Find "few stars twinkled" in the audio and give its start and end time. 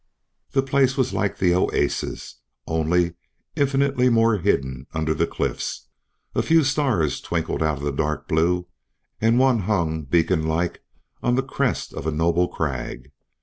6.41-7.61